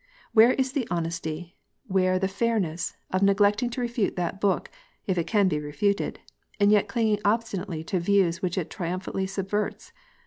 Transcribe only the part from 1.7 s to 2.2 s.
where